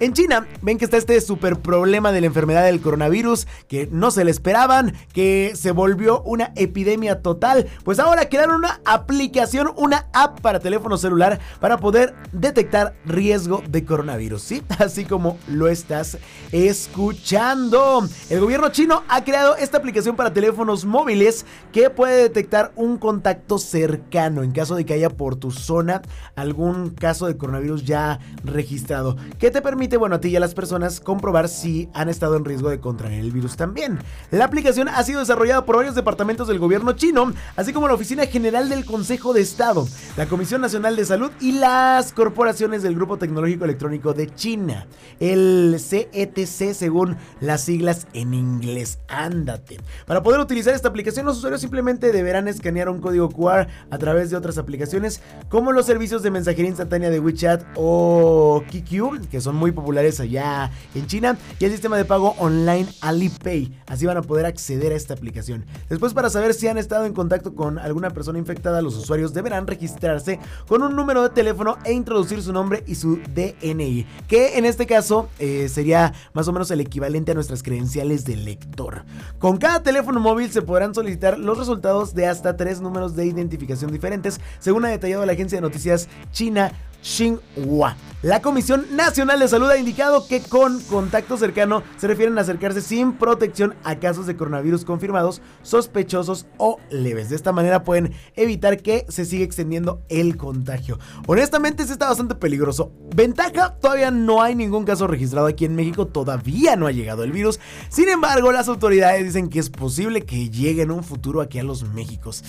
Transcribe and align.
En 0.00 0.14
China, 0.14 0.46
ven 0.62 0.78
que 0.78 0.86
está 0.86 0.96
este 0.96 1.20
super 1.20 1.60
problema 1.60 2.10
de 2.10 2.22
la 2.22 2.26
enfermedad 2.26 2.64
del 2.64 2.80
coronavirus, 2.80 3.46
que 3.68 3.86
no 3.92 4.10
se 4.10 4.24
le 4.24 4.30
esperaban, 4.30 4.94
que 5.12 5.52
se 5.54 5.72
volvió 5.72 6.22
una 6.22 6.54
epidemia 6.56 7.20
total. 7.20 7.66
Pues 7.84 7.98
ahora 7.98 8.30
crearon 8.30 8.56
una 8.56 8.80
aplicación, 8.86 9.70
una 9.76 10.06
app 10.14 10.40
para 10.40 10.58
teléfono 10.58 10.96
celular 10.96 11.38
para 11.60 11.76
poder 11.76 12.14
detectar 12.32 12.94
riesgo 13.04 13.62
de 13.68 13.84
coronavirus, 13.84 14.40
¿sí? 14.40 14.62
Así 14.78 15.04
como 15.04 15.36
lo 15.46 15.68
estás 15.68 16.16
escuchando. 16.50 18.08
El 18.30 18.40
gobierno 18.40 18.70
chino 18.70 19.02
ha 19.06 19.22
creado 19.22 19.54
esta 19.56 19.76
aplicación 19.76 20.16
para 20.16 20.32
teléfonos 20.32 20.86
móviles 20.86 21.44
que 21.72 21.90
puede 21.90 22.22
detectar 22.22 22.72
un 22.74 22.96
contacto 22.96 23.58
cercano 23.58 24.44
en 24.44 24.52
caso 24.52 24.76
de 24.76 24.86
que 24.86 24.94
haya 24.94 25.10
por 25.10 25.36
tu 25.36 25.50
zona 25.50 26.00
algún 26.36 26.88
caso 26.88 27.26
de 27.26 27.36
coronavirus 27.36 27.84
ya 27.84 28.18
registrado. 28.44 29.18
¿Qué 29.38 29.50
te 29.50 29.60
permite, 29.60 29.89
bueno, 29.96 30.16
a 30.16 30.20
ti 30.20 30.28
y 30.28 30.36
a 30.36 30.40
las 30.40 30.54
personas 30.54 31.00
comprobar 31.00 31.48
si 31.48 31.88
han 31.94 32.08
estado 32.08 32.36
en 32.36 32.44
riesgo 32.44 32.70
de 32.70 32.80
contraer 32.80 33.20
el 33.20 33.32
virus 33.32 33.56
también. 33.56 33.98
La 34.30 34.44
aplicación 34.44 34.88
ha 34.88 35.02
sido 35.02 35.20
desarrollada 35.20 35.64
por 35.64 35.76
varios 35.76 35.94
departamentos 35.94 36.48
del 36.48 36.58
gobierno 36.58 36.92
chino, 36.92 37.32
así 37.56 37.72
como 37.72 37.88
la 37.88 37.94
Oficina 37.94 38.26
General 38.26 38.68
del 38.68 38.84
Consejo 38.84 39.32
de 39.32 39.40
Estado, 39.40 39.86
la 40.16 40.26
Comisión 40.26 40.60
Nacional 40.60 40.96
de 40.96 41.04
Salud 41.04 41.30
y 41.40 41.52
las 41.52 42.12
corporaciones 42.12 42.82
del 42.82 42.94
Grupo 42.94 43.18
Tecnológico 43.18 43.64
Electrónico 43.64 44.12
de 44.12 44.34
China, 44.34 44.86
el 45.18 45.76
CETC 45.78 46.74
según 46.74 47.16
las 47.40 47.62
siglas 47.62 48.06
en 48.12 48.34
inglés. 48.34 48.98
Ándate. 49.08 49.78
Para 50.06 50.22
poder 50.22 50.40
utilizar 50.40 50.74
esta 50.74 50.88
aplicación, 50.88 51.26
los 51.26 51.38
usuarios 51.38 51.60
simplemente 51.60 52.12
deberán 52.12 52.48
escanear 52.48 52.88
un 52.88 53.00
código 53.00 53.28
QR 53.30 53.66
a 53.90 53.98
través 53.98 54.30
de 54.30 54.36
otras 54.36 54.58
aplicaciones 54.58 55.22
como 55.48 55.72
los 55.72 55.86
servicios 55.86 56.22
de 56.22 56.30
mensajería 56.30 56.68
instantánea 56.68 57.10
de 57.10 57.20
WeChat 57.20 57.64
o 57.76 58.62
QQ, 58.70 59.28
que 59.30 59.40
son 59.40 59.56
muy 59.56 59.72
populares 59.80 60.20
allá 60.20 60.70
en 60.94 61.06
China, 61.06 61.36
y 61.58 61.64
el 61.64 61.72
sistema 61.72 61.96
de 61.96 62.04
pago 62.04 62.34
online 62.38 62.86
Alipay. 63.00 63.80
Así 63.86 64.06
van 64.06 64.16
a 64.16 64.22
poder 64.22 64.46
acceder 64.46 64.92
a 64.92 64.96
esta 64.96 65.14
aplicación. 65.14 65.64
Después, 65.88 66.14
para 66.14 66.30
saber 66.30 66.54
si 66.54 66.68
han 66.68 66.78
estado 66.78 67.06
en 67.06 67.12
contacto 67.12 67.54
con 67.54 67.78
alguna 67.78 68.10
persona 68.10 68.38
infectada, 68.38 68.82
los 68.82 68.96
usuarios 68.96 69.34
deberán 69.34 69.66
registrarse 69.66 70.38
con 70.68 70.82
un 70.82 70.94
número 70.94 71.22
de 71.22 71.30
teléfono 71.30 71.78
e 71.84 71.92
introducir 71.92 72.42
su 72.42 72.52
nombre 72.52 72.84
y 72.86 72.94
su 72.94 73.18
DNI, 73.34 74.06
que 74.28 74.58
en 74.58 74.64
este 74.64 74.86
caso 74.86 75.28
eh, 75.38 75.68
sería 75.68 76.12
más 76.32 76.48
o 76.48 76.52
menos 76.52 76.70
el 76.70 76.80
equivalente 76.80 77.32
a 77.32 77.34
nuestras 77.34 77.62
credenciales 77.62 78.24
de 78.24 78.36
lector. 78.36 79.04
Con 79.38 79.56
cada 79.56 79.82
teléfono 79.82 80.20
móvil 80.20 80.50
se 80.50 80.62
podrán 80.62 80.94
solicitar 80.94 81.38
los 81.38 81.58
resultados 81.58 82.14
de 82.14 82.26
hasta 82.26 82.56
tres 82.56 82.80
números 82.80 83.16
de 83.16 83.26
identificación 83.26 83.92
diferentes, 83.92 84.40
según 84.58 84.84
ha 84.84 84.88
detallado 84.88 85.26
la 85.26 85.32
agencia 85.32 85.56
de 85.56 85.62
noticias 85.62 86.08
china 86.32 86.72
Xinhua. 87.02 87.96
La 88.22 88.42
Comisión 88.42 88.84
Nacional 88.94 89.40
de 89.40 89.48
Salud 89.48 89.70
ha 89.70 89.78
indicado 89.78 90.26
que 90.26 90.42
con 90.42 90.78
contacto 90.80 91.38
cercano 91.38 91.82
se 91.96 92.06
refieren 92.06 92.36
a 92.36 92.42
acercarse 92.42 92.82
sin 92.82 93.14
protección 93.14 93.74
a 93.82 93.98
casos 93.98 94.26
de 94.26 94.36
coronavirus 94.36 94.84
confirmados, 94.84 95.40
sospechosos 95.62 96.44
o 96.58 96.78
leves. 96.90 97.30
De 97.30 97.36
esta 97.36 97.52
manera 97.52 97.82
pueden 97.82 98.12
evitar 98.36 98.82
que 98.82 99.06
se 99.08 99.24
siga 99.24 99.42
extendiendo 99.42 100.02
el 100.10 100.36
contagio. 100.36 100.98
Honestamente, 101.26 101.86
sí 101.86 101.92
está 101.92 102.10
bastante 102.10 102.34
peligroso. 102.34 102.92
Ventaja, 103.16 103.76
todavía 103.80 104.10
no 104.10 104.42
hay 104.42 104.54
ningún 104.54 104.84
caso 104.84 105.06
registrado 105.06 105.46
aquí 105.46 105.64
en 105.64 105.74
México, 105.74 106.06
todavía 106.06 106.76
no 106.76 106.86
ha 106.86 106.92
llegado 106.92 107.24
el 107.24 107.32
virus. 107.32 107.58
Sin 107.88 108.10
embargo, 108.10 108.52
las 108.52 108.68
autoridades 108.68 109.24
dicen 109.24 109.48
que 109.48 109.60
es 109.60 109.70
posible 109.70 110.26
que 110.26 110.50
llegue 110.50 110.82
en 110.82 110.90
un 110.90 111.04
futuro 111.04 111.40
aquí 111.40 111.58
a 111.58 111.62
los 111.64 111.84
Méxicos. 111.84 112.44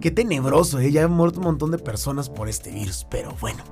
Qué 0.00 0.10
tenebroso, 0.10 0.80
¿eh? 0.80 0.90
ya 0.90 1.04
han 1.04 1.12
muerto 1.12 1.40
un 1.40 1.44
montón 1.44 1.72
de 1.72 1.78
personas 1.78 2.30
por 2.30 2.48
este 2.48 2.70
virus, 2.70 3.06
pero 3.10 3.36
bueno. 3.38 3.62